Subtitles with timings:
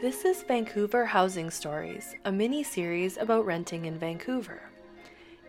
[0.00, 4.62] This is Vancouver Housing Stories, a mini series about renting in Vancouver.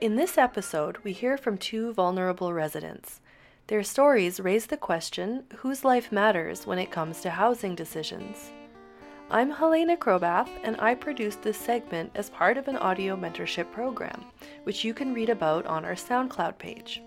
[0.02, 3.22] In this episode, we hear from two vulnerable residents.
[3.68, 8.50] Their stories raise the question whose life matters when it comes to housing decisions.
[9.30, 14.26] I'm Helena Krobath, and I produced this segment as part of an audio mentorship program,
[14.64, 17.04] which you can read about on our SoundCloud page.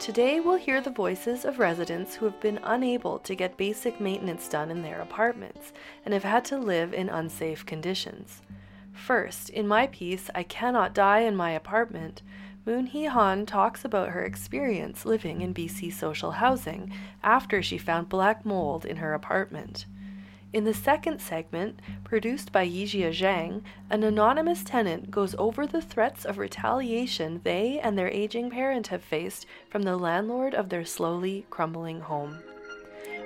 [0.00, 4.48] Today, we'll hear the voices of residents who have been unable to get basic maintenance
[4.48, 5.74] done in their apartments
[6.06, 8.40] and have had to live in unsafe conditions.
[8.94, 12.22] First, in my piece, I Cannot Die in My Apartment,
[12.64, 16.90] Moon Hee Han talks about her experience living in BC social housing
[17.22, 19.84] after she found black mold in her apartment.
[20.52, 26.24] In the second segment, produced by Yijia Zhang, an anonymous tenant goes over the threats
[26.24, 31.46] of retaliation they and their aging parent have faced from the landlord of their slowly
[31.50, 32.38] crumbling home.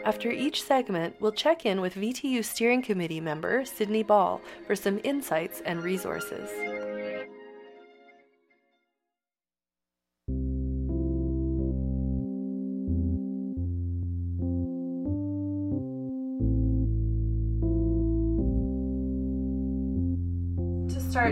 [0.05, 5.01] After each segment, we'll check in with VTU Steering Committee member Sydney Ball for some
[5.03, 6.51] insights and resources.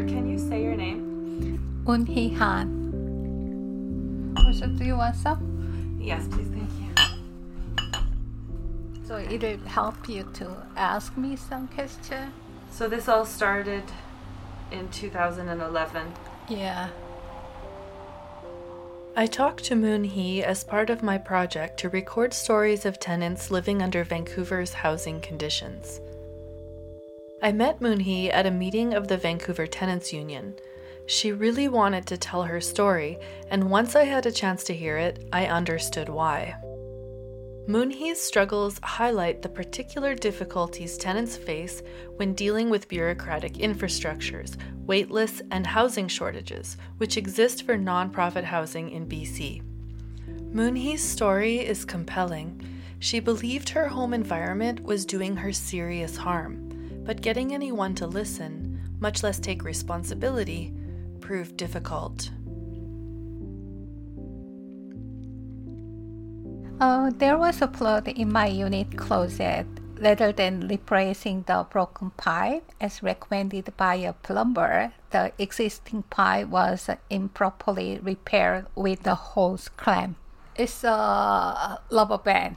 [0.02, 1.84] Start, can you say your name?
[1.86, 4.34] Moon Hee Han.
[4.36, 5.96] Also, do you want some?
[6.00, 6.92] Yes, please, thank you.
[9.06, 12.32] So it will help you to ask me some questions.
[12.72, 13.84] So this all started
[14.72, 16.12] in 2011.
[16.48, 16.88] Yeah.
[19.14, 23.52] I talked to Moon Hee as part of my project to record stories of tenants
[23.52, 26.00] living under Vancouver's housing conditions.
[27.44, 30.54] I met Moonhee at a meeting of the Vancouver Tenants Union.
[31.06, 33.18] She really wanted to tell her story,
[33.50, 36.54] and once I had a chance to hear it, I understood why.
[37.66, 41.82] Moonhee's struggles highlight the particular difficulties tenants face
[42.14, 44.56] when dealing with bureaucratic infrastructures,
[44.86, 49.62] waitlists, and housing shortages, which exist for nonprofit housing in BC.
[50.54, 52.62] Moonhee's story is compelling.
[53.00, 56.71] She believed her home environment was doing her serious harm
[57.04, 60.72] but getting anyone to listen, much less take responsibility,
[61.20, 62.30] proved difficult.
[66.80, 69.66] Uh, there was a flood in my unit closet.
[70.00, 76.90] Rather than replacing the broken pipe as recommended by a plumber, the existing pipe was
[77.08, 80.16] improperly repaired with the hose clamp.
[80.56, 82.56] It's a rubber band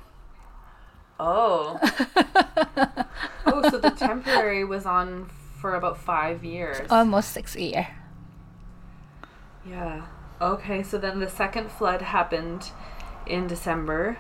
[1.20, 1.80] Oh.
[3.46, 6.88] oh, so the temporary was on for about five years.
[6.90, 7.86] Almost six years.
[9.68, 10.06] Yeah.
[10.42, 12.72] Okay, so then the second flood happened
[13.26, 14.18] in December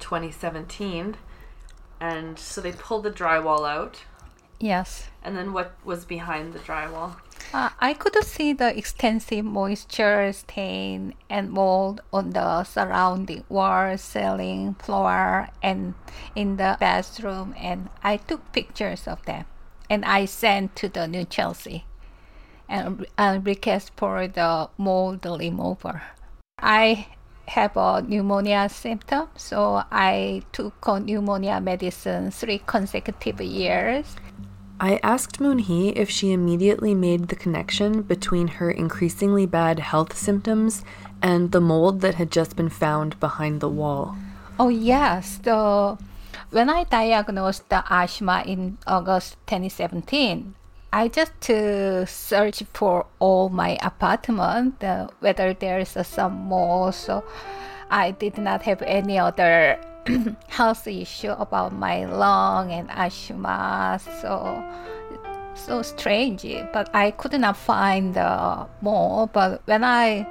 [0.00, 1.16] 2017.
[2.00, 4.04] And so they pulled the drywall out.
[4.60, 5.08] Yes.
[5.22, 7.16] And then what was behind the drywall?
[7.54, 14.74] Uh, I could see the extensive moisture stain and mold on the surrounding wall, ceiling,
[14.74, 15.94] floor, and
[16.34, 19.44] in the bathroom, and I took pictures of them,
[19.88, 21.86] and I sent to the New Chelsea,
[22.68, 26.02] and a request for the mold remover.
[26.58, 27.06] I
[27.46, 34.16] have a pneumonia symptom, so I took pneumonia medicine three consecutive years
[34.80, 40.84] I asked Moonhee if she immediately made the connection between her increasingly bad health symptoms
[41.20, 44.16] and the mold that had just been found behind the wall.
[44.58, 45.98] Oh yes, the
[46.50, 50.54] when I diagnosed the asthma in August 2017,
[50.92, 56.94] I just uh, searched for all my apartment uh, whether there's uh, some mold.
[56.94, 57.24] So
[57.90, 59.80] I did not have any other
[60.48, 64.00] health issue about my lung and asthma.
[64.20, 64.64] So
[65.58, 69.26] so strange, but I could not find the more.
[69.26, 70.26] But when I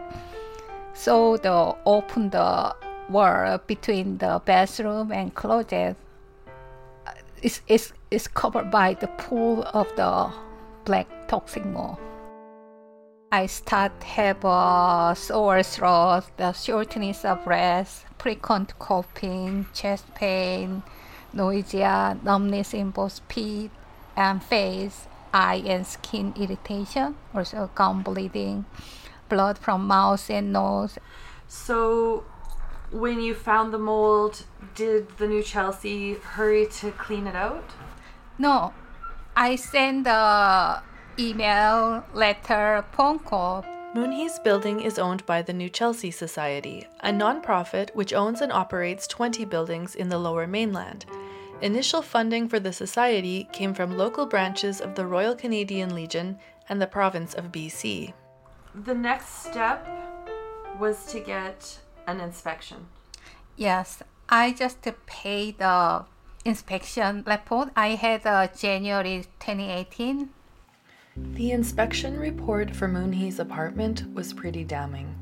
[0.94, 2.76] saw the open the
[3.10, 5.96] wall between the bathroom and closet,
[7.06, 7.12] uh,
[7.42, 10.32] it's, it's, it's covered by the pool of the
[10.86, 11.98] black toxic mold.
[13.30, 20.82] I start have a sore throat, the shortness of breath, frequent coughing, chest pain,
[21.34, 23.72] nausea, numbness in both feet
[24.16, 28.66] and face, eye and skin irritation, also gum bleeding,
[29.28, 30.98] blood from mouth and nose.
[31.50, 32.24] So,
[32.92, 37.72] when you found the mold, did the New Chelsea hurry to clean it out?
[38.38, 38.74] No,
[39.36, 40.82] I sent the
[41.20, 43.66] email, letter, phone call.
[43.96, 49.08] Moonhee's building is owned by the New Chelsea Society, a nonprofit which owns and operates
[49.08, 51.06] 20 buildings in the lower mainland.
[51.62, 56.38] Initial funding for the society came from local branches of the Royal Canadian Legion
[56.70, 58.14] and the province of BC.
[58.76, 59.88] The next step
[60.80, 62.88] was to get an inspection.
[63.56, 66.06] Yes, I just paid the
[66.46, 67.70] inspection report.
[67.76, 70.30] I had uh, January 2018.
[71.34, 75.14] The inspection report for Moonhee's apartment was pretty damning.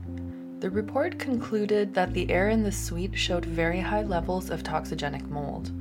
[0.60, 5.30] The report concluded that the air in the suite showed very high levels of toxigenic
[5.30, 5.72] mold.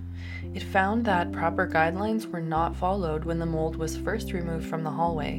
[0.53, 4.83] It found that proper guidelines were not followed when the mold was first removed from
[4.83, 5.39] the hallway,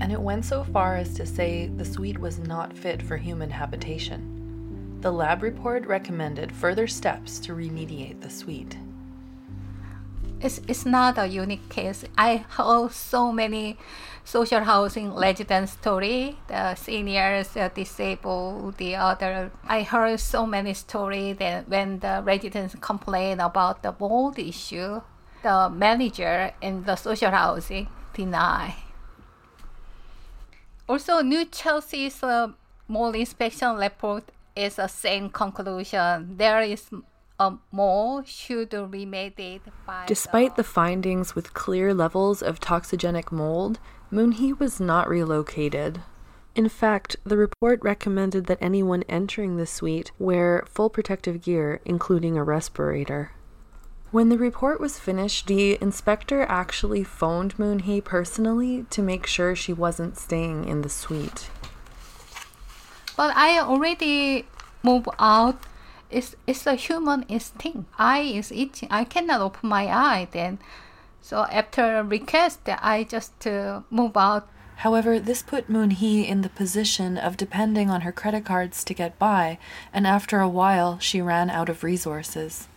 [0.00, 3.50] and it went so far as to say the suite was not fit for human
[3.50, 4.98] habitation.
[5.00, 8.78] The lab report recommended further steps to remediate the suite.
[10.44, 12.04] It's, it's not a unique case.
[12.18, 13.78] I heard so many
[14.24, 19.50] social housing resident story, the seniors, the disabled, the other.
[19.66, 25.00] I heard so many stories that when the residents complain about the mold issue,
[25.42, 28.76] the manager in the social housing deny.
[30.86, 32.48] Also, New Chelsea's uh,
[32.86, 34.24] mold inspection report
[34.54, 36.36] is the same conclusion.
[36.36, 36.90] There is
[37.38, 40.04] Um, a mold should be remedied by.
[40.06, 43.80] Despite the, the findings with clear levels of toxigenic mold,
[44.12, 46.02] Moonhee was not relocated.
[46.54, 52.36] In fact, the report recommended that anyone entering the suite wear full protective gear, including
[52.36, 53.32] a respirator.
[54.12, 59.72] When the report was finished, the inspector actually phoned Moonhee personally to make sure she
[59.72, 61.50] wasn't staying in the suite.
[63.16, 64.46] But I already
[64.84, 65.58] moved out.
[66.14, 67.90] It's, it's a human instinct.
[67.98, 68.88] Eye is itching.
[68.88, 70.60] I cannot open my eye then.
[71.20, 74.48] So after a request, I just uh, move out.
[74.76, 79.18] However, this put Moonhee in the position of depending on her credit cards to get
[79.18, 79.58] by,
[79.92, 82.68] and after a while, she ran out of resources.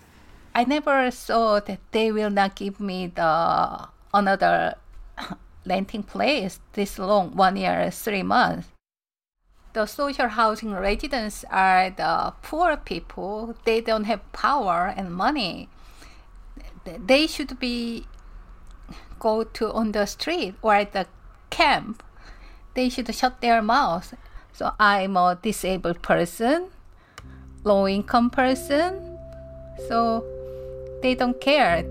[0.55, 4.75] I never thought that they will not give me the another
[5.65, 8.67] renting place this long, one year, three months.
[9.73, 13.55] The social housing residents are the poor people.
[13.65, 15.69] They don't have power and money.
[16.85, 18.07] They should be
[19.19, 21.07] go to on the street or at the
[21.49, 22.03] camp.
[22.73, 24.13] They should shut their mouth.
[24.53, 26.69] So I'm a disabled person,
[27.63, 29.19] low income person.
[29.87, 30.25] So
[31.01, 31.85] they don't care.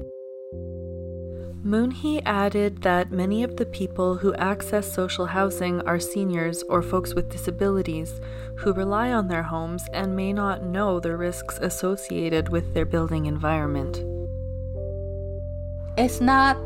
[1.67, 7.13] Moonhee added that many of the people who access social housing are seniors or folks
[7.13, 8.21] with disabilities
[8.59, 13.27] who rely on their homes and may not know the risks associated with their building
[13.27, 13.99] environment.
[15.99, 16.57] It's not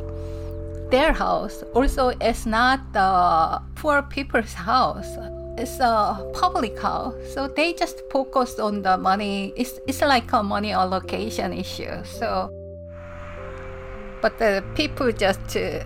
[0.90, 1.62] their house.
[1.74, 5.16] Also, it's not the poor people's house
[5.58, 9.52] it's a public house, so they just focus on the money.
[9.56, 12.02] It's it's like a money allocation issue.
[12.04, 12.48] So,
[14.20, 15.84] but the people just uh,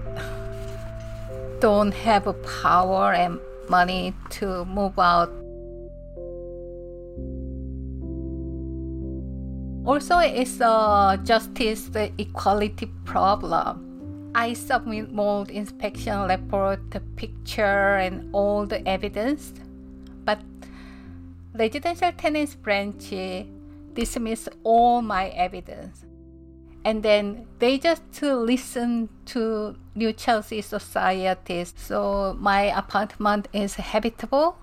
[1.60, 2.24] don't have
[2.62, 3.38] power and
[3.68, 5.30] money to move out.
[9.86, 14.32] Also, it's a justice equality problem.
[14.34, 19.52] I submit mold inspection report, the picture, and all the evidence
[20.24, 20.40] but
[21.52, 23.12] the residential tenants branch
[23.92, 26.03] dismiss all my evidence.
[26.84, 31.72] And then they just listen to New Chelsea societies.
[31.76, 34.58] So my apartment is habitable.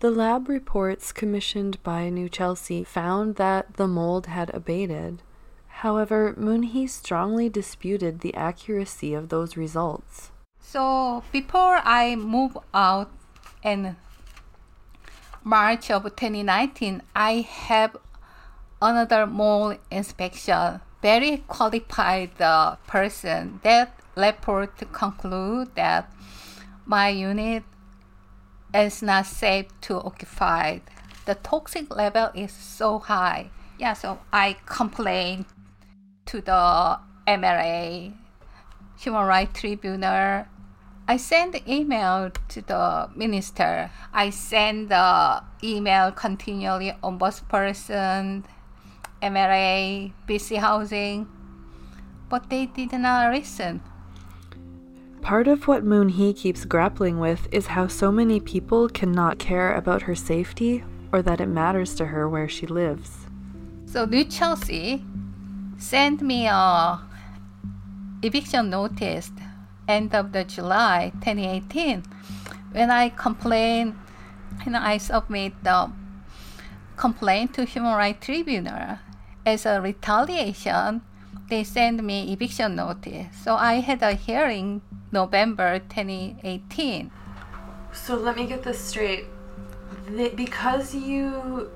[0.00, 5.22] The lab reports commissioned by New Chelsea found that the mold had abated.
[5.82, 10.30] However, Moonhee strongly disputed the accuracy of those results.
[10.60, 13.10] So before I move out
[13.64, 13.96] in
[15.42, 17.96] March of 2019, I have
[18.80, 20.80] another mold inspection.
[21.02, 23.60] Very qualified uh, person.
[23.62, 26.12] That report conclude that
[26.86, 27.62] my unit
[28.74, 30.80] is not safe to occupy.
[31.24, 33.50] The toxic level is so high.
[33.78, 35.46] Yeah, so I complained
[36.26, 38.12] to the MRA,
[38.98, 40.46] Human Rights Tribunal,
[41.10, 43.90] I send email to the minister.
[44.12, 48.44] I send the email continually ombudsperson,
[49.22, 51.28] MRA, BC Housing,
[52.28, 53.80] but they did not listen.
[55.20, 60.02] Part of what Moonhee keeps grappling with is how so many people cannot care about
[60.02, 63.26] her safety or that it matters to her where she lives.
[63.86, 65.04] So New Chelsea
[65.78, 67.00] sent me a
[68.22, 69.30] eviction notice
[69.86, 72.02] end of the July 2018
[72.72, 73.96] when I complained
[74.66, 75.90] and I submit the
[76.96, 78.98] complaint to Human Rights Tribunal
[79.48, 81.02] as a retaliation.
[81.48, 83.26] they sent me eviction notice.
[83.42, 87.10] So I had a hearing November 2018.
[87.92, 89.24] So let me get this straight.
[90.36, 91.70] Because you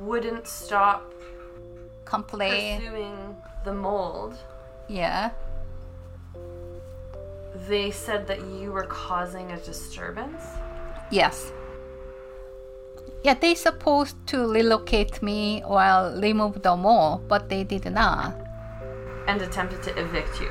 [0.00, 1.02] wouldn't stop
[2.04, 2.80] Complain.
[2.80, 4.34] pursuing the mold,
[4.88, 5.30] Yeah.
[7.68, 10.42] they said that you were causing a disturbance?
[11.10, 11.52] Yes.
[13.24, 18.34] Yeah, they supposed to relocate me or remove the mall, but they did not.
[19.26, 20.50] And attempted to evict you.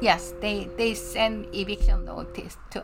[0.00, 2.82] Yes, they they sent eviction notice to.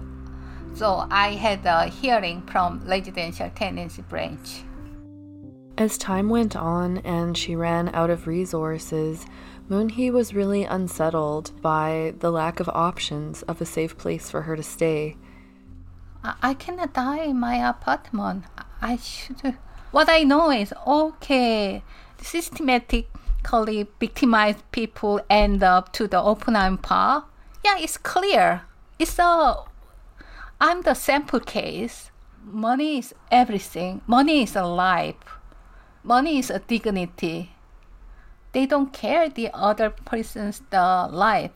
[0.75, 4.63] So I had a hearing from residential tenancy branch.
[5.79, 9.27] As time went on and she ran out of resources,
[9.69, 14.57] Moonhee was really unsettled by the lack of options of a safe place for her
[14.57, 15.17] to stay.
[16.43, 18.45] I, cannot die in my apartment.
[18.81, 19.57] I should.
[19.91, 21.83] What I know is okay.
[22.21, 27.25] Systematically victimized people end up uh, to the Oppenheim Park.
[27.65, 28.63] Yeah, it's clear.
[28.99, 29.65] It's a.
[30.61, 32.11] I'm the sample case.
[32.45, 34.01] Money is everything.
[34.07, 35.39] Money is a life.
[36.03, 37.53] Money is a dignity.
[38.53, 41.53] They don't care the other person's the life.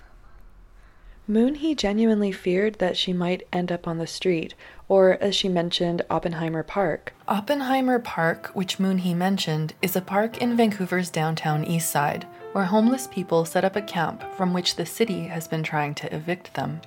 [1.31, 4.53] Moonhee genuinely feared that she might end up on the street,
[4.89, 7.15] or as she mentioned, Oppenheimer Park.
[7.29, 13.07] Oppenheimer Park, which Moonhee mentioned, is a park in Vancouver's downtown east side, where homeless
[13.07, 16.81] people set up a camp from which the city has been trying to evict them.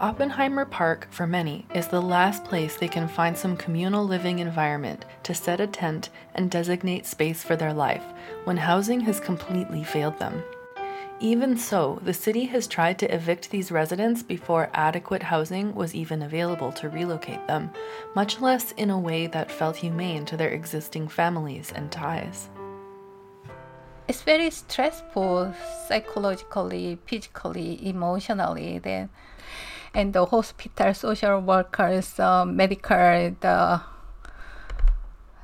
[0.00, 5.06] Oppenheimer Park, for many, is the last place they can find some communal living environment
[5.22, 8.04] to set a tent and designate space for their life
[8.44, 10.42] when housing has completely failed them.
[11.20, 16.20] Even so, the city has tried to evict these residents before adequate housing was even
[16.20, 17.70] available to relocate them,
[18.14, 22.50] much less in a way that felt humane to their existing families and ties.
[24.08, 25.52] it's very stressful
[25.88, 28.78] psychologically, physically, emotionally.
[28.78, 29.08] Then,
[29.94, 33.80] and the hospital social workers, uh, medical, the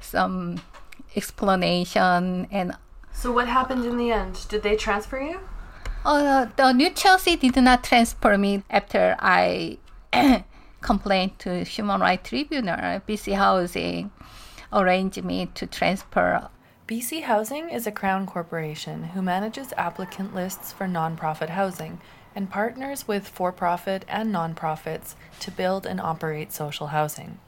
[0.00, 0.60] some
[1.16, 2.76] explanation and
[3.12, 4.46] So, what happened in the end?
[4.48, 5.40] Did they transfer you?
[6.04, 9.78] Uh, the New Chelsea did not transfer me after I
[10.80, 13.00] complained to Human Rights Tribunal.
[13.06, 14.10] BC Housing
[14.72, 16.48] arranged me to transfer
[16.88, 22.00] BC Housing is a Crown corporation who manages applicant lists for nonprofit housing
[22.34, 27.38] and partners with for profit and nonprofits to build and operate social housing.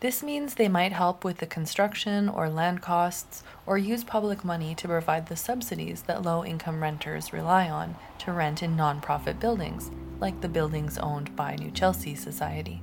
[0.00, 4.74] This means they might help with the construction or land costs or use public money
[4.74, 9.90] to provide the subsidies that low income renters rely on to rent in nonprofit buildings,
[10.20, 12.82] like the buildings owned by New Chelsea Society.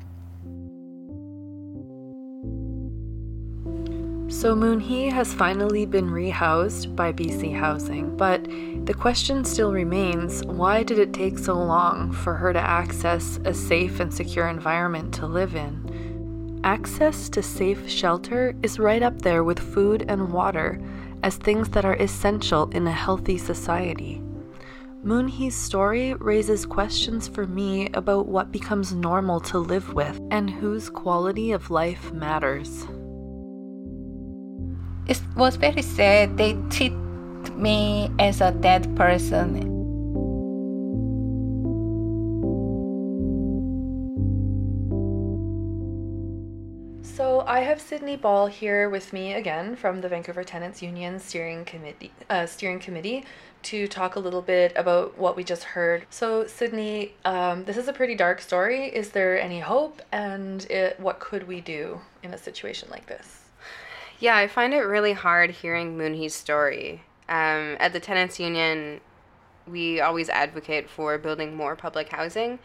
[4.27, 10.81] So Moonhee has finally been rehoused by BC Housing, but the question still remains why
[10.81, 15.27] did it take so long for her to access a safe and secure environment to
[15.27, 16.12] live in?
[16.63, 20.79] Access to safe shelter is right up there with food and water
[21.21, 24.21] as things that are essential in a healthy society.
[25.03, 30.89] Moonhee's story raises questions for me about what becomes normal to live with and whose
[30.89, 32.87] quality of life matters.
[35.07, 36.37] it was very sad.
[36.37, 36.93] They treat
[37.57, 39.72] me as a dead person.
[47.63, 52.45] Have Sydney Ball here with me again from the Vancouver Tenants Union steering committee uh,
[52.45, 53.25] steering committee
[53.63, 56.05] to talk a little bit about what we just heard.
[56.09, 58.85] So Sydney, um, this is a pretty dark story.
[58.85, 63.45] Is there any hope, and it, what could we do in a situation like this?
[64.19, 67.03] Yeah, I find it really hard hearing Moonhee's story.
[67.29, 68.99] Um, at the Tenants Union,
[69.65, 72.59] we always advocate for building more public housing.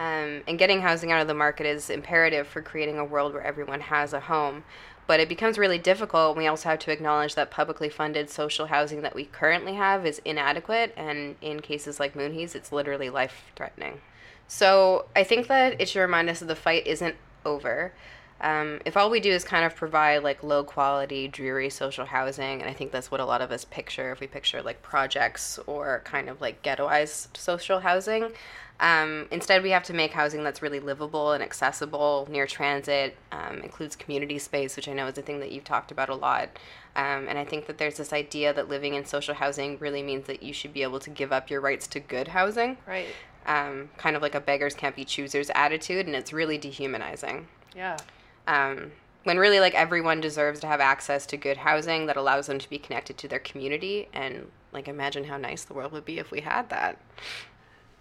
[0.00, 3.42] Um, and getting housing out of the market is imperative for creating a world where
[3.42, 4.64] everyone has a home.
[5.06, 6.38] But it becomes really difficult.
[6.38, 10.22] We also have to acknowledge that publicly funded social housing that we currently have is
[10.24, 14.00] inadequate, and in cases like Moonhee's, it's literally life threatening.
[14.48, 17.92] So I think that it should remind us that the fight isn't over.
[18.40, 22.60] Um, if all we do is kind of provide like low quality, dreary social housing,
[22.60, 25.58] and I think that's what a lot of us picture if we picture like projects
[25.66, 28.32] or kind of like ghettoized social housing.
[28.80, 33.58] Um, instead, we have to make housing that's really livable and accessible, near transit, um,
[33.60, 36.48] includes community space, which I know is a thing that you've talked about a lot.
[36.96, 40.26] Um, and I think that there's this idea that living in social housing really means
[40.28, 43.08] that you should be able to give up your rights to good housing, Right.
[43.44, 47.48] um, kind of like a beggars can't be choosers attitude, and it's really dehumanizing.
[47.76, 47.98] Yeah.
[48.46, 48.92] Um,
[49.24, 52.70] when really like everyone deserves to have access to good housing that allows them to
[52.70, 54.08] be connected to their community.
[54.12, 56.98] And like imagine how nice the world would be if we had that.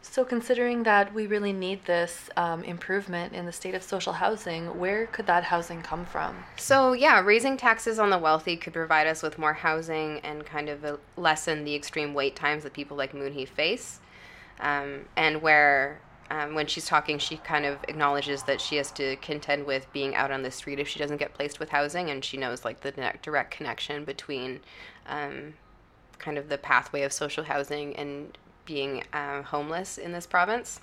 [0.01, 4.79] So considering that we really need this um, improvement in the state of social housing
[4.79, 6.46] where could that housing come from?
[6.55, 10.69] So yeah raising taxes on the wealthy could provide us with more housing and kind
[10.69, 14.00] of lessen the extreme wait times that people like moonhee face
[14.62, 16.00] um, and where
[16.32, 20.16] um, when she's talking, she kind of acknowledges that she has to contend with being
[20.16, 22.82] out on the street if she doesn't get placed with housing, and she knows like
[22.82, 24.60] the direct connection between
[25.08, 25.54] um,
[26.20, 30.80] kind of the pathway of social housing and being uh, homeless in this province.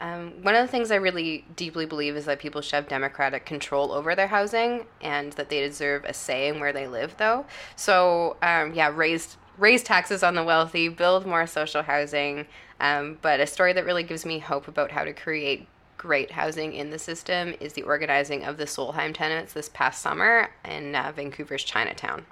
[0.00, 3.46] Um, one of the things I really deeply believe is that people should have democratic
[3.46, 7.46] control over their housing and that they deserve a say in where they live, though.
[7.76, 12.46] So, um, yeah, raised raise taxes on the wealthy, build more social housing,
[12.80, 15.66] um, but a story that really gives me hope about how to create
[15.96, 20.50] great housing in the system is the organizing of the Solheim tenants this past summer
[20.64, 22.26] in uh, Vancouver's Chinatown.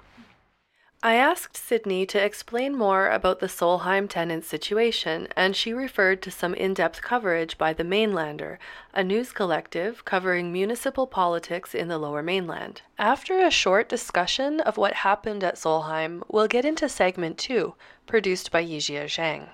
[1.05, 6.31] I asked Sydney to explain more about the Solheim tenant situation, and she referred to
[6.31, 8.57] some in depth coverage by The Mainlander,
[8.93, 12.83] a news collective covering municipal politics in the lower mainland.
[12.97, 17.75] After a short discussion of what happened at Solheim, we'll get into segment two,
[18.07, 19.49] produced by Yijia Zhang.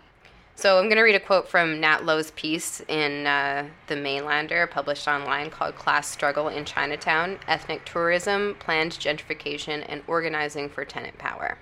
[0.60, 4.70] So I'm going to read a quote from Nat Lowe's piece in uh, The Mainlander,
[4.70, 11.18] published online, called Class Struggle in Chinatown Ethnic Tourism, Planned Gentrification, and Organizing for Tenant
[11.18, 11.58] Power.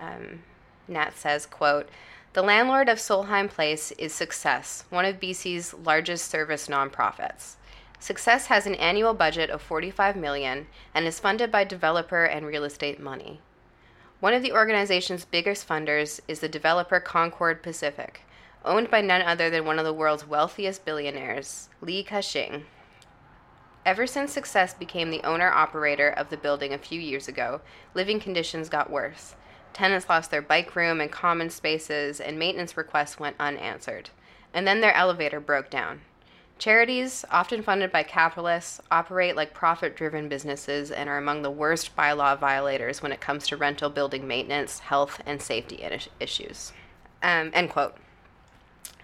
[0.00, 0.42] Um,
[0.88, 1.88] Nat says, quote,
[2.32, 7.54] the landlord of Solheim Place is Success, one of BC's largest service nonprofits.
[8.00, 12.64] Success has an annual budget of 45 million and is funded by developer and real
[12.64, 13.40] estate money.
[14.22, 18.20] One of the organization's biggest funders is the developer Concord Pacific,
[18.64, 22.64] owned by none other than one of the world's wealthiest billionaires, Li Ka-shing.
[23.84, 27.62] Ever since Success became the owner operator of the building a few years ago,
[27.94, 29.34] living conditions got worse.
[29.72, 34.10] Tenants lost their bike room and common spaces, and maintenance requests went unanswered.
[34.54, 36.02] And then their elevator broke down.
[36.62, 41.96] Charities, often funded by capitalists, operate like profit driven businesses and are among the worst
[41.96, 45.84] bylaw violators when it comes to rental building maintenance, health, and safety
[46.20, 46.72] issues.
[47.20, 47.96] Um, end quote.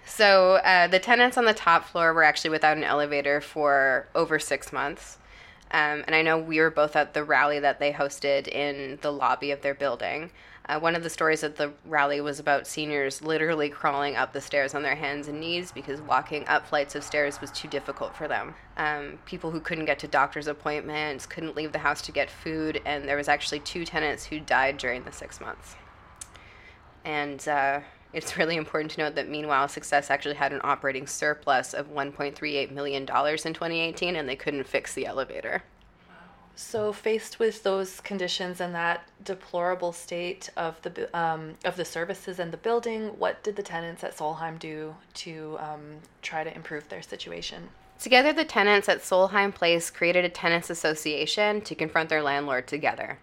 [0.06, 4.38] So uh, the tenants on the top floor were actually without an elevator for over
[4.38, 5.18] six months.
[5.72, 9.10] Um, and I know we were both at the rally that they hosted in the
[9.10, 10.30] lobby of their building.
[10.68, 14.40] Uh, one of the stories at the rally was about seniors literally crawling up the
[14.40, 18.14] stairs on their hands and knees because walking up flights of stairs was too difficult
[18.14, 18.54] for them.
[18.76, 22.82] Um, people who couldn't get to doctor's appointments, couldn't leave the house to get food,
[22.84, 25.74] and there was actually two tenants who died during the six months.
[27.02, 27.80] And uh,
[28.12, 32.70] it's really important to note that meanwhile, Success actually had an operating surplus of $1.38
[32.72, 35.62] million in 2018, and they couldn't fix the elevator.
[36.60, 42.40] So, faced with those conditions and that deplorable state of the um, of the services
[42.40, 46.88] and the building, what did the tenants at Solheim do to um, try to improve
[46.88, 47.68] their situation?
[48.00, 53.20] Together, the tenants at Solheim Place created a tenants association to confront their landlord together.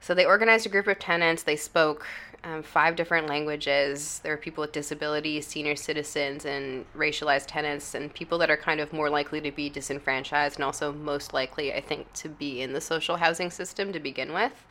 [0.00, 1.42] So they organized a group of tenants.
[1.42, 2.06] They spoke
[2.44, 4.20] um, five different languages.
[4.22, 8.80] There are people with disabilities, senior citizens, and racialized tenants, and people that are kind
[8.80, 12.72] of more likely to be disenfranchised and also most likely, I think, to be in
[12.72, 14.66] the social housing system to begin with.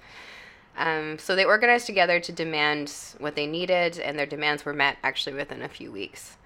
[0.78, 4.98] Um, so they organized together to demand what they needed, and their demands were met
[5.04, 6.38] actually within a few weeks.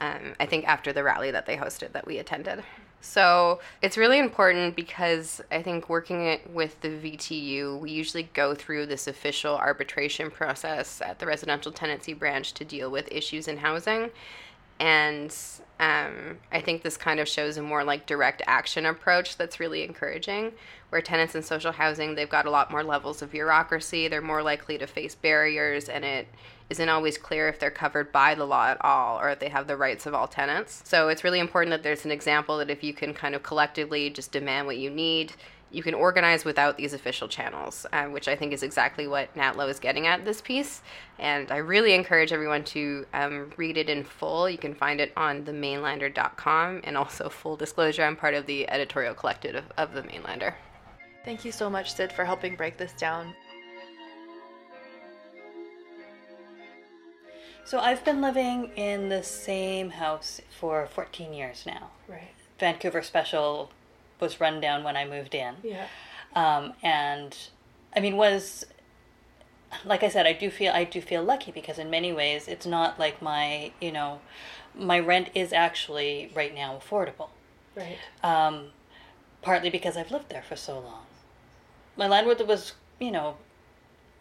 [0.00, 2.62] Um, I think after the rally that they hosted that we attended.
[3.00, 8.54] So it's really important because I think working it with the VTU, we usually go
[8.54, 13.58] through this official arbitration process at the residential tenancy branch to deal with issues in
[13.58, 14.10] housing.
[14.80, 15.34] And
[15.80, 19.82] um, I think this kind of shows a more like direct action approach that's really
[19.82, 20.52] encouraging.
[20.90, 24.42] Where tenants in social housing, they've got a lot more levels of bureaucracy, they're more
[24.42, 26.26] likely to face barriers, and it
[26.70, 29.66] isn't always clear if they're covered by the law at all or if they have
[29.66, 30.82] the rights of all tenants.
[30.84, 34.10] So it's really important that there's an example that if you can kind of collectively
[34.10, 35.32] just demand what you need,
[35.70, 39.56] you can organize without these official channels, uh, which I think is exactly what Nat
[39.56, 40.82] Lowe is getting at this piece.
[41.18, 44.48] And I really encourage everyone to um, read it in full.
[44.48, 46.80] You can find it on themainlander.com.
[46.84, 50.54] And also, full disclosure, I'm part of the editorial collective of, of The Mainlander.
[51.24, 53.34] Thank you so much, Sid, for helping break this down.
[57.68, 61.90] So I've been living in the same house for 14 years now.
[62.08, 62.30] Right.
[62.58, 63.70] Vancouver Special
[64.20, 65.54] was run down when I moved in.
[65.62, 65.86] Yeah.
[66.34, 67.36] Um, and
[67.94, 68.66] I mean, was
[69.84, 72.66] like I said, I do feel I do feel lucky because in many ways it's
[72.66, 74.20] not like my you know,
[74.74, 77.28] my rent is actually right now affordable.
[77.74, 77.98] Right.
[78.22, 78.68] Um,
[79.42, 81.06] partly because I've lived there for so long.
[81.96, 83.36] My landlord was, you know,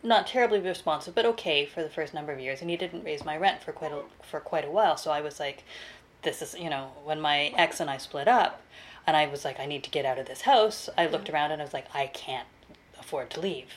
[0.04, 3.26] not terribly responsive, but okay for the first number of years, and he didn't raise
[3.26, 4.98] my rent for quite a for quite a while.
[4.98, 5.64] So I was like,
[6.22, 8.62] this is you know when my ex and I split up,
[9.08, 10.90] and I was like, I need to get out of this house.
[10.98, 12.48] I looked around and I was like, I can't
[13.00, 13.68] afford to leave.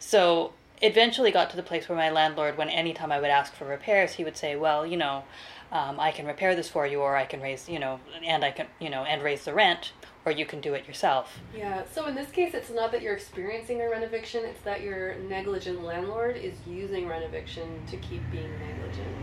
[0.00, 3.64] So eventually got to the place where my landlord, when anytime I would ask for
[3.64, 5.22] repairs, he would say, well, you know,
[5.70, 8.50] um, I can repair this for you, or I can raise, you know, and I
[8.50, 9.92] can, you know, and raise the rent,
[10.24, 11.38] or you can do it yourself.
[11.54, 14.80] Yeah, so in this case, it's not that you're experiencing a rent eviction, it's that
[14.80, 19.14] your negligent landlord is using rent eviction to keep being negligent.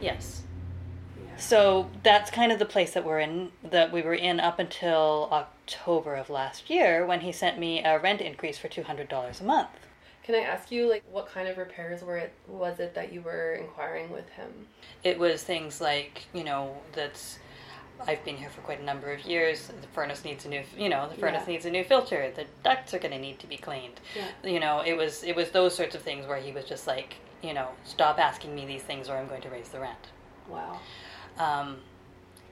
[0.00, 0.44] Yes.
[1.40, 5.28] So that's kind of the place that we're in, that we were in up until
[5.32, 9.68] October of last year when he sent me a rent increase for $200 a month.
[10.22, 13.22] Can I ask you, like, what kind of repairs were it was it that you
[13.22, 14.52] were inquiring with him?
[15.02, 17.38] It was things like, you know, that's
[18.06, 19.66] I've been here for quite a number of years.
[19.80, 21.52] The furnace needs a new, you know, the furnace Yeah.
[21.54, 22.30] needs a new filter.
[22.34, 24.00] The ducts are going to need to be cleaned.
[24.14, 24.50] Yeah.
[24.50, 27.16] You know, it was it was those sorts of things where he was just like,
[27.42, 30.08] you know, stop asking me these things or I'm going to raise the rent.
[30.48, 30.78] Wow.
[31.38, 31.78] Um,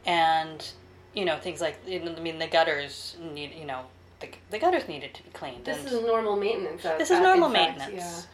[0.06, 0.66] and
[1.14, 3.84] you know, things like I mean, the gutters need, you know,
[4.20, 5.64] the, the gutters needed to be cleaned.
[5.64, 6.84] This is normal maintenance.
[6.84, 8.26] At, this is normal fact, maintenance.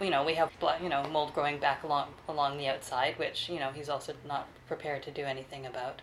[0.00, 0.50] You know, we have
[0.82, 4.48] you know mold growing back along along the outside, which you know he's also not
[4.66, 6.00] prepared to do anything about.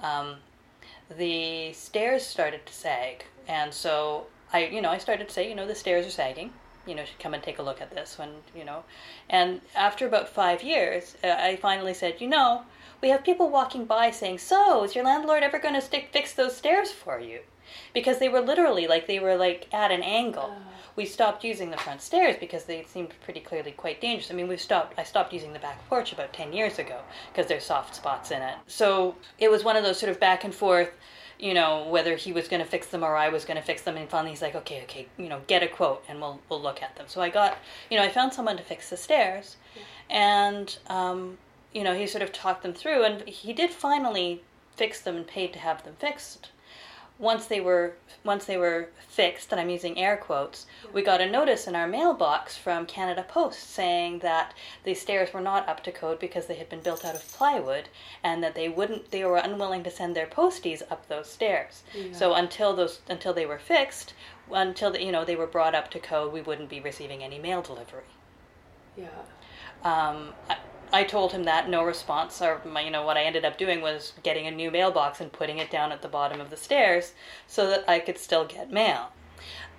[0.00, 0.36] Um,
[1.16, 5.54] the stairs started to sag, and so I, you know, I started to say, you
[5.54, 6.52] know, the stairs are sagging.
[6.86, 8.84] You know, should come and take a look at this when you know.
[9.28, 12.62] And after about five years, uh, I finally said, you know,
[13.00, 16.32] we have people walking by saying, "So, is your landlord ever going to stick fix
[16.32, 17.40] those stairs for you?"
[17.94, 20.54] Because they were literally like they were like at an angle.
[20.96, 24.30] We stopped using the front stairs because they seemed pretty clearly quite dangerous.
[24.30, 24.98] I mean, we stopped.
[24.98, 27.00] I stopped using the back porch about ten years ago
[27.32, 28.56] because there's soft spots in it.
[28.66, 30.90] So it was one of those sort of back and forth
[31.40, 33.82] you know, whether he was going to fix them or I was going to fix
[33.82, 33.96] them.
[33.96, 36.82] And finally, he's like, okay, okay, you know, get a quote and we'll we'll look
[36.82, 37.06] at them.
[37.08, 37.58] So I got,
[37.90, 39.56] you know, I found someone to fix the stairs,
[40.08, 41.38] and um,
[41.72, 44.42] you know, he sort of talked them through, and he did finally
[44.76, 46.50] fix them and paid to have them fixed.
[47.18, 47.92] Once they were
[48.24, 51.86] once they were fixed, and I'm using air quotes, we got a notice in our
[51.86, 54.54] mailbox from Canada Post saying that
[54.84, 57.90] the stairs were not up to code because they had been built out of plywood,
[58.24, 61.82] and that they wouldn't they were unwilling to send their posties up those stairs.
[62.12, 64.14] So until those until they were fixed,
[64.50, 67.38] until the, you know they were brought up to code, we wouldn't be receiving any
[67.38, 68.04] mail delivery.
[68.96, 69.08] Yeah.
[69.84, 70.56] Um, I,
[70.92, 72.40] I told him that, no response.
[72.42, 75.32] Or my, you know what I ended up doing was getting a new mailbox and
[75.32, 77.12] putting it down at the bottom of the stairs
[77.46, 79.12] so that I could still get mail.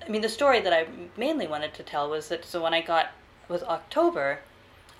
[0.06, 2.82] I mean, the story that I mainly wanted to tell was that so when I
[2.82, 3.12] got
[3.48, 4.40] was October,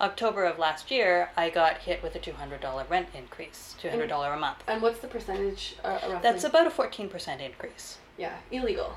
[0.00, 3.88] October of last year, I got hit with a two hundred dollar rent increase, two
[3.88, 4.58] hundred dollar a month.
[4.68, 5.76] And what's the percentage?
[5.82, 6.20] Uh.
[6.20, 7.98] That's about a fourteen percent increase.
[8.18, 8.94] yeah illegal.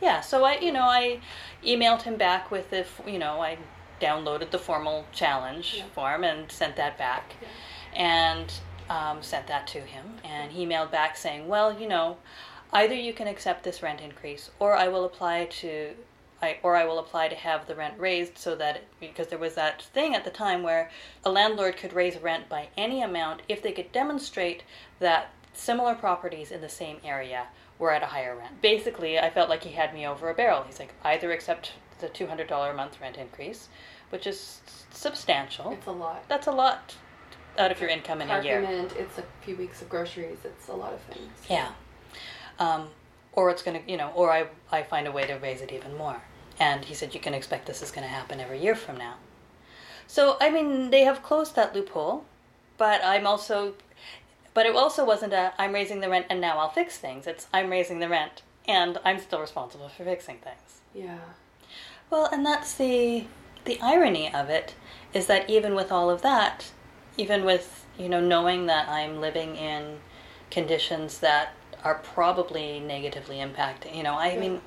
[0.00, 1.20] Yeah, so I, you know, I
[1.64, 3.58] emailed him back with if you know, I
[4.04, 5.84] downloaded the formal challenge Yeah.
[5.94, 7.34] form and sent that back,
[7.94, 8.52] and
[8.90, 12.18] um, sent that to him, and he mailed back saying, well, you know,
[12.72, 15.94] either you can accept this rent increase, or I will apply to,
[16.42, 19.38] I, or I will apply to have the rent raised so that it, because there
[19.38, 20.90] was that thing at the time where
[21.24, 24.64] a landlord could raise rent by any amount if they could demonstrate
[24.98, 27.46] that similar properties in the same area
[27.78, 28.60] were at a higher rent.
[28.60, 30.64] Basically, I felt like he had me over a barrel.
[30.64, 33.68] He's like, either accept the $200 a month rent increase,
[34.14, 34.60] which is
[34.92, 35.72] substantial.
[35.72, 36.22] It's a lot.
[36.28, 36.94] That's a lot
[37.58, 38.62] out of your income in a year.
[38.96, 40.38] It's a few weeks of groceries.
[40.44, 41.32] It's a lot of things.
[41.50, 41.72] Yeah.
[42.60, 42.90] Um,
[43.32, 45.72] or it's going to, you know, or I, I find a way to raise it
[45.72, 46.22] even more.
[46.60, 49.16] And he said, you can expect this is going to happen every year from now.
[50.06, 52.24] So, I mean, they have closed that loophole,
[52.78, 53.74] but I'm also,
[54.54, 57.26] but it also wasn't a, I'm raising the rent and now I'll fix things.
[57.26, 60.82] It's, I'm raising the rent and I'm still responsible for fixing things.
[60.94, 61.18] Yeah.
[62.10, 63.24] Well, and that's the
[63.64, 64.74] the irony of it
[65.12, 66.72] is that even with all of that,
[67.16, 69.98] even with you know knowing that I'm living in
[70.50, 74.60] conditions that are probably negatively impacting, you know, I mean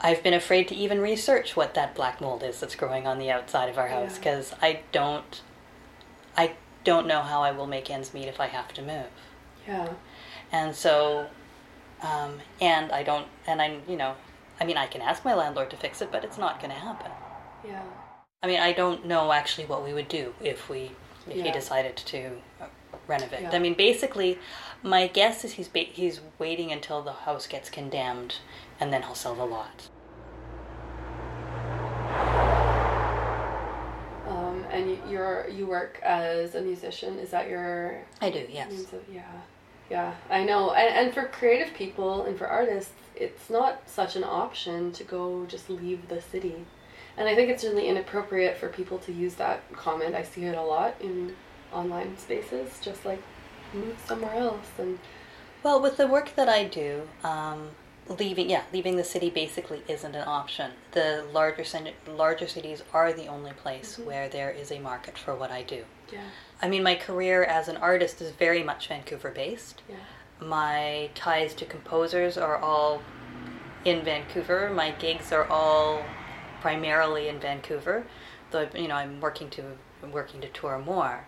[0.00, 3.30] I've been afraid to even research what that black mold is that's growing on the
[3.30, 4.18] outside of our house Yeah.
[4.18, 5.40] because I don't
[6.36, 6.52] I
[6.84, 9.06] don't know how I will make ends meet if I have to move.
[9.66, 9.88] Yeah.
[10.52, 11.26] And so,
[12.02, 14.14] um, and I don't, and I, you know,
[14.60, 16.78] I mean, I can ask my landlord to fix it, but it's not going to
[16.78, 17.10] happen.
[17.66, 17.82] Yeah.
[18.42, 20.92] I mean, I don't know actually what we would do if we,
[21.28, 22.30] if he decided to
[23.06, 23.42] renovate.
[23.42, 23.50] Yeah.
[23.52, 24.38] I mean, basically,
[24.82, 28.36] my guess is he's ba- he's waiting until the house gets condemned,
[28.80, 29.88] and then he'll sell the lot.
[34.28, 37.18] Um, and you, you're you work as a musician.
[37.18, 38.86] Is that your I do, yes.
[39.12, 39.22] yeah?
[39.90, 40.72] Yeah, I know.
[40.72, 45.46] And, and for creative people and for artists, it's not such an option to go
[45.46, 46.66] just leave the city.
[47.16, 50.14] And I think it's really inappropriate for people to use that comment.
[50.14, 51.34] I see it a lot in
[51.72, 53.22] online spaces, just like
[53.72, 54.66] move somewhere else.
[54.78, 54.98] And
[55.62, 57.70] Well, with the work that I do, um,
[58.08, 60.72] leaving yeah, leaving the city basically isn't an option.
[60.92, 61.64] The larger
[62.06, 65.84] larger cities are the only place where there is a market for what I do.
[66.12, 66.20] Yeah,
[66.62, 69.82] I mean, my career as an artist is very much Vancouver based.
[69.88, 69.96] yeah,
[70.40, 73.02] My ties to composers are all
[73.84, 74.70] in Vancouver.
[74.74, 76.02] My gigs are all
[76.60, 78.04] primarily in Vancouver,
[78.50, 79.62] though you know I'm working to
[80.02, 81.26] I'm working to tour more.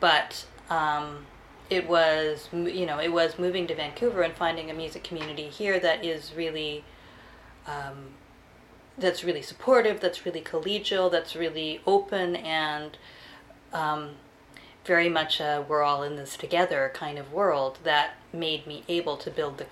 [0.00, 1.26] But um,
[1.68, 5.78] it was you know it was moving to Vancouver and finding a music community here
[5.80, 6.84] that is really
[7.66, 8.14] um,
[8.96, 12.96] that's really supportive, that's really collegial, that's really open and
[13.72, 14.10] um,
[14.84, 19.16] very much a we're all in this together kind of world that made me able
[19.18, 19.66] to build the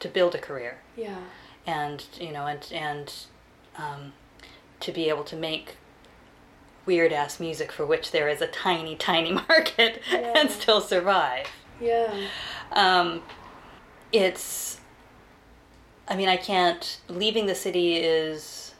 [0.00, 0.78] to build a career.
[0.96, 1.18] Yeah,
[1.66, 3.12] and you know and and
[3.76, 4.12] um,
[4.80, 5.76] to be able to make
[6.86, 10.32] weird ass music for which there is a tiny tiny market Yeah.
[10.36, 11.46] and still survive.
[11.80, 12.28] Yeah,
[12.72, 13.22] um,
[14.12, 14.80] it's
[16.08, 18.72] i mean i can't leaving the city is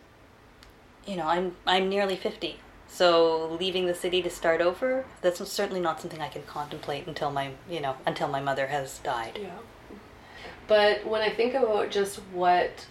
[1.04, 2.60] you know i'm i'm nearly 50
[2.96, 7.30] so leaving the city to start over that's certainly not something i can contemplate until
[7.30, 9.50] my you know until my mother has died yeah.
[10.66, 12.86] But when I think about just what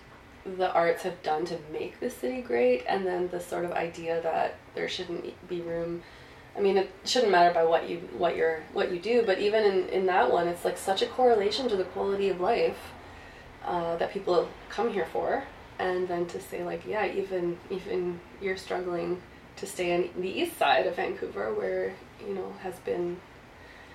[0.46, 4.22] the arts have done to make the city great, and then the sort of idea
[4.22, 6.04] that there shouldn't be room.
[6.56, 9.64] I mean, it shouldn't matter by what you what you're what you do, but even
[9.64, 12.78] in, in that one, it's like such a correlation to the quality of life
[13.66, 15.44] uh, that people come here for,
[15.80, 19.22] and then to say like, yeah, even even you're struggling
[19.58, 21.94] to stay on the east side of Vancouver, where
[22.26, 23.18] you know has been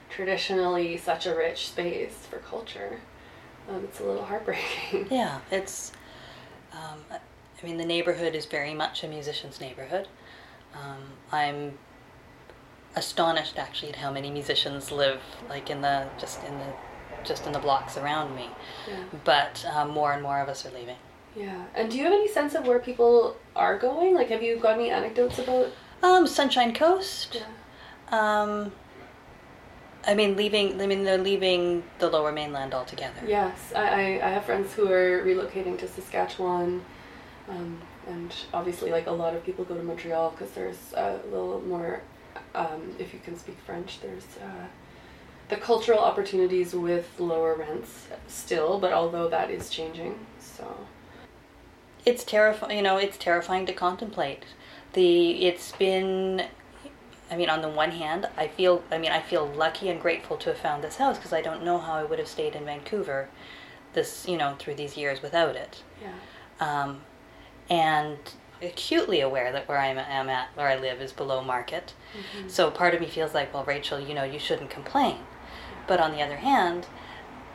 [0.09, 3.01] traditionally such a rich space for culture.
[3.69, 5.07] Um, it's a little heartbreaking.
[5.11, 5.93] Yeah, it's.
[6.73, 10.09] Um, I mean, the neighborhood is very much a musician's neighborhood.
[10.75, 11.79] Um, I'm
[12.97, 16.73] astonished actually at how many musicians live like in the just in the
[17.25, 18.49] just in the blocks around me.
[18.89, 19.05] Yeah.
[19.25, 20.97] But um, more and more of us are leaving.
[21.37, 21.65] Yeah.
[21.75, 24.15] And do you have any sense of where people are going?
[24.15, 25.69] Like, have you got any anecdotes about?
[26.03, 27.37] Um, Sunshine Coast.
[27.41, 28.43] Yeah.
[28.43, 28.73] Um,
[30.07, 30.81] I mean, leaving.
[30.81, 33.21] I mean, they're leaving the Lower Mainland altogether.
[33.27, 36.83] Yes, I, I, I have friends who are relocating to Saskatchewan,
[37.49, 41.61] um, and obviously, like a lot of people go to Montreal because there's a little
[41.61, 42.01] more,
[42.55, 44.67] um, if you can speak French, there's uh,
[45.49, 50.87] the cultural opportunities with lower rents still, but although that is changing, so
[52.05, 54.45] it's terrifying you know it's terrifying to contemplate.
[54.93, 56.47] The it's been
[57.31, 60.37] i mean on the one hand i feel i mean i feel lucky and grateful
[60.37, 62.65] to have found this house because i don't know how i would have stayed in
[62.65, 63.29] vancouver
[63.93, 65.83] this you know through these years without it.
[66.03, 66.13] Yeah,
[66.61, 67.03] um,
[67.69, 68.19] and
[68.63, 71.95] acutely aware that where I am at, where I live, is below market.
[72.49, 75.17] So part of me feels like, well, Rachel, you know, you shouldn't complain.
[75.87, 76.87] But on the other hand,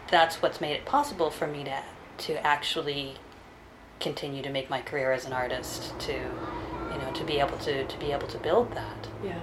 [0.10, 1.84] that's what's made it possible for me to
[2.18, 3.16] to actually
[4.00, 5.98] continue to make my career as an artist.
[6.00, 9.08] To you know, to be able to to be able to build that.
[9.24, 9.40] yeah.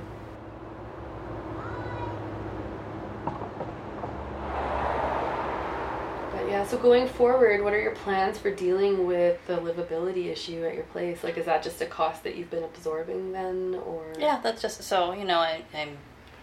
[6.33, 10.65] But yeah, so going forward, what are your plans for dealing with the livability issue
[10.65, 11.23] at your place?
[11.23, 14.83] Like, is that just a cost that you've been absorbing then, or Yeah, that's just
[14.83, 15.39] so you know.
[15.39, 15.99] I, I'm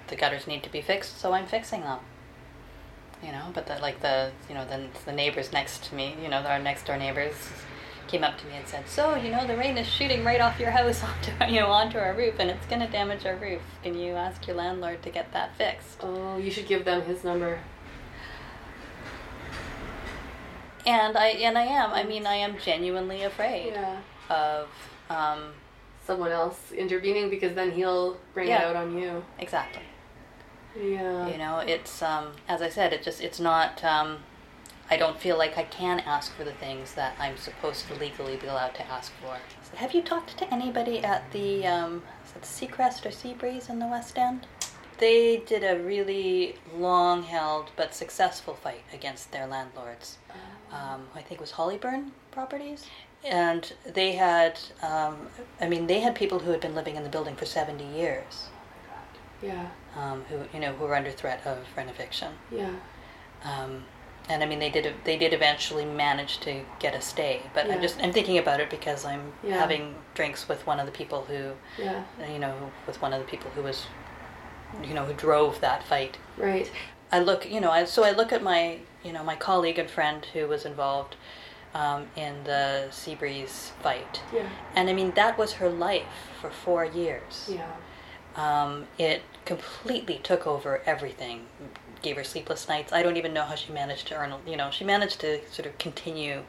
[0.07, 1.99] the gutters need to be fixed, so I'm fixing them.
[3.23, 6.29] You know, but the, like the you know then the neighbors next to me, you
[6.29, 7.33] know, our next door neighbors
[8.09, 10.59] came up to me and said, "So you know the rain is shooting right off
[10.59, 11.01] your house
[11.39, 13.61] onto you know onto our roof, and it's going to damage our roof.
[13.83, 17.23] Can you ask your landlord to get that fixed?" Oh, you should give them his
[17.23, 17.59] number.
[20.85, 21.91] And I and I am.
[21.91, 23.97] I mean, I am genuinely afraid Yeah.
[24.29, 24.67] of
[25.09, 25.51] um,
[26.05, 29.23] Someone else intervening because then he'll bring it out on you.
[29.37, 29.83] exactly.
[30.79, 31.27] Yeah.
[31.27, 34.19] you know it's um, as i said it just it's not um,
[34.89, 38.35] i don't feel like i can ask for the things that i'm supposed to legally
[38.37, 39.37] be allowed to ask for.
[39.75, 43.85] Have you talked to anybody at the um, is it seacrest or seabreeze in the
[43.87, 44.47] west end?
[44.97, 50.17] They did a really long held but successful fight against their landlords.
[50.71, 52.85] Um, i think it was hollyburn properties.
[53.23, 55.15] And they had um,
[55.61, 58.47] i mean they had people who had been living in the building for 70 years.
[59.41, 59.67] Yeah.
[59.95, 62.33] um, who you know who were under threat of rent eviction.
[62.51, 62.73] Yeah.
[63.43, 63.85] Um,
[64.29, 67.41] and I mean, they did they did eventually manage to get a stay.
[67.53, 67.73] But Yeah.
[67.75, 69.57] I'm just I'm thinking about it because I'm Yeah.
[69.59, 72.03] having drinks with one of the people who Yeah.
[72.31, 73.87] you know with one of the people who was
[74.83, 76.17] you know who drove that fight.
[76.37, 76.71] Right.
[77.11, 79.89] I look, you know, I, so I look at my, you know, my colleague and
[79.89, 81.15] friend who was involved
[81.73, 84.47] um, in the Seabreeze fight, Yeah.
[84.75, 87.49] and I mean that was her life for four years.
[87.51, 87.65] Yeah.
[88.35, 91.47] Um, it completely took over everything,
[92.01, 92.93] gave her sleepless nights.
[92.93, 95.65] I don't even know how she managed to earn, you know, she managed to sort
[95.65, 96.43] of continue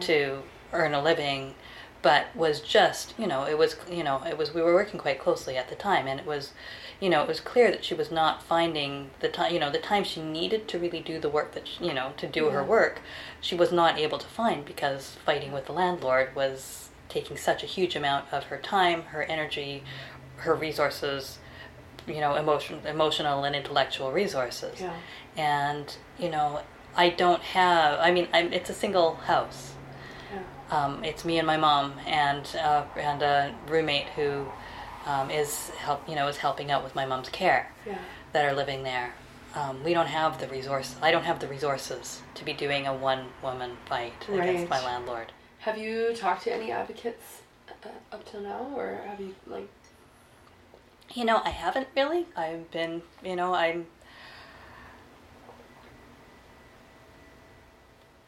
[0.00, 1.54] to earn a living,
[2.02, 5.18] but was just, you know, it was, you know, it was, we were working quite
[5.18, 6.52] closely at the time, and it was,
[7.00, 9.78] you know, it was clear that she was not finding the time, you know, the
[9.78, 12.62] time she needed to really do the work that, she, you know, to do her
[12.62, 13.00] work,
[13.40, 17.66] she was not able to find because fighting with the landlord was taking such a
[17.66, 19.82] huge amount of her time, her energy,
[20.36, 21.38] her resources,
[22.06, 24.80] you know, emotion, emotional and intellectual resources.
[24.80, 24.92] Yeah.
[25.36, 26.60] And you know,
[26.96, 27.98] I don't have.
[28.00, 29.72] I mean, I'm, it's a single house.
[30.32, 30.84] Yeah.
[30.84, 34.46] Um, it's me and my mom and uh, and a roommate who
[35.06, 36.08] um, is help.
[36.08, 37.98] You know, is helping out with my mom's care Yeah.
[38.32, 39.14] that are living there.
[39.54, 40.96] Um, we don't have the resource.
[41.00, 44.84] I don't have the resources to be doing a one-woman fight against my Right.
[44.84, 45.30] landlord.
[45.60, 49.68] Have you talked to any advocates uh, up till now, or have you like?
[51.14, 52.26] You know, I haven't really.
[52.36, 53.86] I've been, you know, I'm.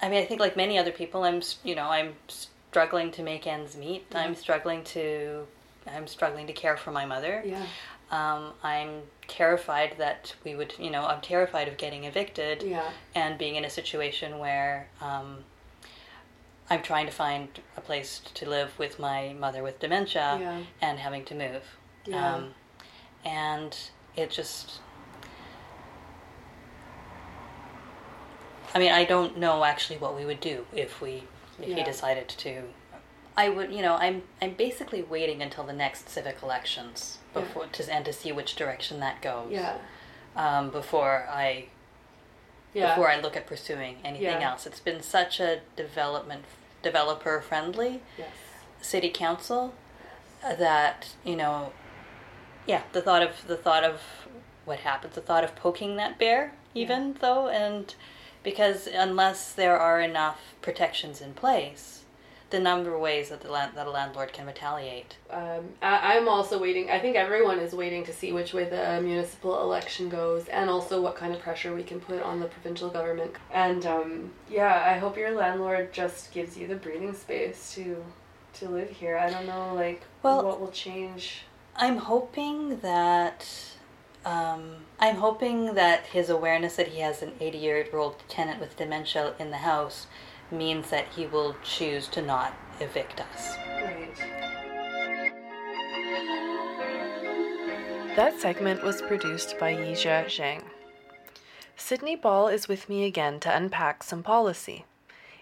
[0.00, 3.46] I mean, I think like many other people, I'm, you know, I'm struggling to make
[3.46, 4.04] ends meet.
[4.14, 5.46] I'm struggling to,
[5.86, 7.42] I'm struggling to care for my mother.
[7.44, 7.64] Yeah.
[8.12, 12.88] Um, I'm terrified that we would, you know, I'm terrified of getting evicted Yeah.
[13.14, 15.38] and being in a situation where um,
[16.70, 20.62] I'm trying to find a place to live with my mother with dementia Yeah.
[20.82, 21.62] and having to move.
[22.04, 22.34] Yeah.
[22.34, 22.54] Um,
[23.26, 23.76] and
[24.16, 24.80] it just.
[28.74, 31.24] I mean, I don't know actually what we would do if we
[31.60, 32.62] if he decided to.
[33.36, 37.42] I would, you know, I'm I'm basically waiting until the next civic elections Yeah.
[37.42, 39.50] before to and to see which direction that goes.
[39.50, 39.76] Yeah.
[40.36, 41.66] Um, before I
[42.72, 42.90] Yeah.
[42.90, 44.50] before I look at pursuing anything Yeah.
[44.52, 44.66] else.
[44.66, 46.44] It's been such a development
[46.82, 48.28] developer friendly Yes.
[48.80, 49.74] city council
[50.44, 51.72] uh, that you know
[52.66, 54.00] yeah the thought of the thought of
[54.64, 57.94] what happens the thought of poking that bear even though and
[58.42, 62.04] because unless there are enough protections in place
[62.50, 66.28] the number of ways that the land, that a landlord can retaliate Um, I, I'm
[66.28, 66.90] also waiting.
[66.90, 71.00] I think everyone is waiting to see which way the municipal election goes, and also
[71.02, 73.32] what kind of pressure we can put on the provincial government.
[73.52, 78.04] And um, yeah, I hope your landlord just gives you the breathing space to
[78.54, 79.18] to live here.
[79.18, 81.42] I don't know, like Well- what will change.
[81.76, 83.46] I'm hoping that
[84.24, 88.76] um, i'm hoping that his awareness that he has an 80 year old tenant with
[88.76, 90.06] dementia in the house
[90.50, 94.36] means that he will choose to not evict us Right.
[98.16, 100.62] That segment was produced by Yijia Zhang.
[101.76, 104.86] Sydney Ball is with me again to unpack some policy.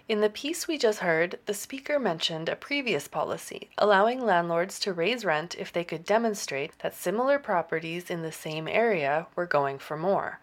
[0.06, 4.92] In the piece we just heard, the speaker mentioned a previous policy allowing landlords to
[4.92, 9.78] raise rent if they could demonstrate that similar properties in the same area were going
[9.78, 10.40] for more.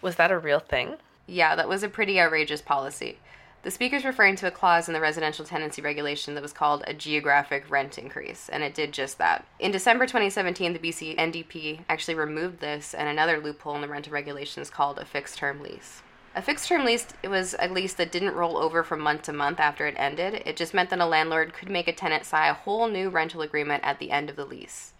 [0.00, 0.98] Was that a real thing?
[1.26, 3.18] Yeah, that was a pretty outrageous policy.
[3.64, 6.94] The speaker's referring to a clause in the residential tenancy regulation that was called a
[6.94, 9.44] geographic rent increase, and it did just that.
[9.58, 14.12] In December 2017, the BC NDP actually removed this and another loophole in the rental
[14.12, 16.03] regulations called a fixed term lease.
[16.36, 19.60] A fixed term lease was a lease that didn't roll over from month to month
[19.60, 20.42] after it ended.
[20.44, 23.40] It just meant that a landlord could make a tenant sign a whole new rental
[23.40, 24.94] agreement at the end of the lease.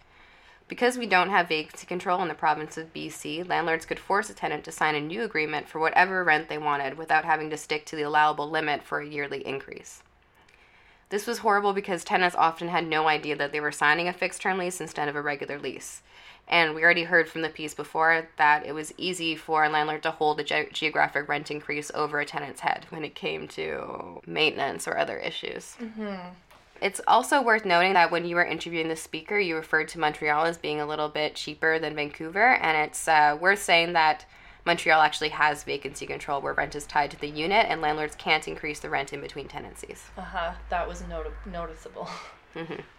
[0.69, 4.33] Because we don't have vacancy control in the province of BC, landlords could force a
[4.33, 7.85] tenant to sign a new agreement for whatever rent they wanted without having to stick
[7.87, 10.03] to the allowable limit for a yearly increase.
[11.09, 14.41] This was horrible because tenants often had no idea that they were signing a fixed
[14.41, 16.01] term lease instead of a regular lease.
[16.47, 20.03] And we already heard from the piece before that it was easy for a landlord
[20.03, 24.21] to hold a ge- geographic rent increase over a tenant's head when it came to
[24.27, 25.75] maintenance or other issues.
[26.81, 30.45] It's also worth noting that when you were interviewing the speaker, you referred to Montreal
[30.45, 34.25] as being a little bit cheaper than Vancouver, and it's uh, worth saying that
[34.65, 38.47] Montreal actually has vacancy control where rent is tied to the unit, and landlords can't
[38.47, 40.05] increase the rent in between tenancies.
[40.17, 40.53] Uh huh.
[40.69, 42.09] That was noti- noticeable.
[42.55, 42.81] Mm-hmm.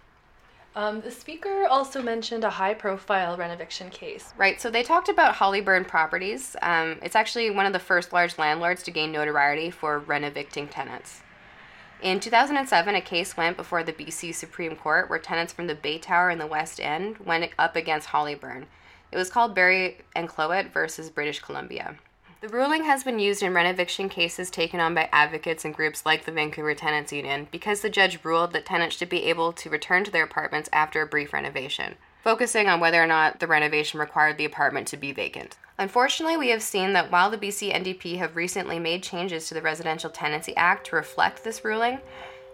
[0.77, 4.35] Um, the speaker also mentioned a high-profile rent eviction case.
[4.37, 6.55] Right, so they talked about Hollyburn Properties.
[6.61, 10.69] Um, it's actually one of the first large landlords to gain notoriety for rent evicting
[10.69, 11.23] tenants.
[12.03, 15.97] In 2007, a case went before the BC Supreme Court where tenants from the Bay
[15.97, 18.67] Tower in the West End went up against Hollyburn.
[19.17, 21.97] It was called Berry and Kloet versus British Columbia.
[22.43, 26.05] The ruling has been used in rent eviction cases taken on by advocates and groups
[26.05, 29.71] like the Vancouver Tenants Union because the judge ruled that tenants should be able to
[29.71, 31.95] return to their apartments after a brief renovation.
[32.23, 35.57] focusing on whether or not the renovation required the apartment to be vacant.
[35.79, 39.63] Unfortunately, we have seen that while the BC NDP have recently made changes to the
[39.63, 42.01] Residential Tenancy Act to reflect this ruling,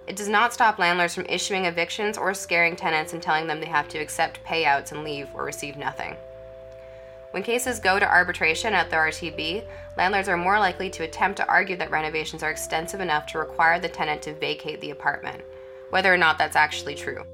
[0.06, 3.66] it does not stop landlords from issuing evictions or scaring tenants and telling them they
[3.66, 6.14] have to accept payouts and leave or receive nothing.
[7.32, 9.64] When cases go to arbitration at the RTB,
[9.96, 13.80] landlords are more likely to attempt to argue that renovations are extensive enough to require
[13.80, 15.42] the tenant to vacate the apartment,
[15.88, 17.24] whether or not that's actually true.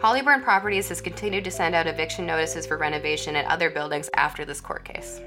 [0.00, 4.44] Hollyburn Properties has continued to send out eviction notices for renovation at other buildings after
[4.44, 5.20] this court case.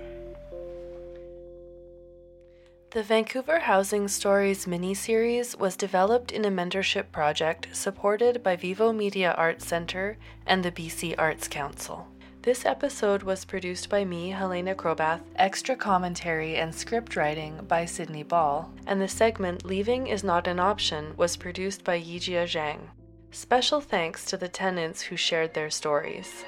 [2.91, 9.34] The Vancouver Housing Stories miniseries was developed in a mentorship project supported by Vivo Media
[9.38, 12.08] Arts Centre and the BC Arts Council.
[12.48, 18.24] This episode was produced by me, Helena Krobath, extra commentary and script writing by Sydney
[18.24, 22.80] Ball, and the segment Leaving is Not an Option was produced by Yijia Zhang.
[23.32, 26.45] Special thanks to the tenants who shared their stories.